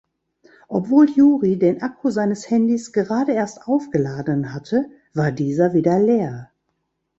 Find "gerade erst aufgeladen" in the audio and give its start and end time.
2.91-4.51